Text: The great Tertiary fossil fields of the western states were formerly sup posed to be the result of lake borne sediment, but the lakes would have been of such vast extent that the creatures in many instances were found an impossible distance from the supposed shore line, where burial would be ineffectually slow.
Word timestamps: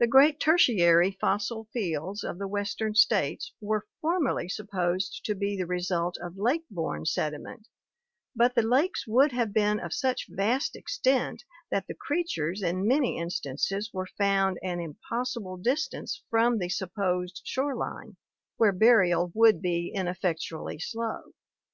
The 0.00 0.06
great 0.06 0.38
Tertiary 0.38 1.12
fossil 1.18 1.64
fields 1.72 2.24
of 2.24 2.36
the 2.38 2.46
western 2.46 2.94
states 2.94 3.54
were 3.58 3.86
formerly 4.02 4.46
sup 4.46 4.68
posed 4.70 5.24
to 5.24 5.34
be 5.34 5.56
the 5.56 5.64
result 5.64 6.18
of 6.18 6.36
lake 6.36 6.66
borne 6.70 7.06
sediment, 7.06 7.68
but 8.36 8.54
the 8.54 8.60
lakes 8.60 9.06
would 9.06 9.32
have 9.32 9.54
been 9.54 9.80
of 9.80 9.94
such 9.94 10.26
vast 10.28 10.76
extent 10.76 11.44
that 11.70 11.86
the 11.86 11.94
creatures 11.94 12.62
in 12.62 12.86
many 12.86 13.16
instances 13.18 13.88
were 13.94 14.08
found 14.18 14.58
an 14.62 14.78
impossible 14.78 15.56
distance 15.56 16.22
from 16.28 16.58
the 16.58 16.68
supposed 16.68 17.40
shore 17.46 17.74
line, 17.74 18.18
where 18.58 18.72
burial 18.72 19.30
would 19.34 19.62
be 19.62 19.90
ineffectually 19.94 20.78
slow. 20.78 21.32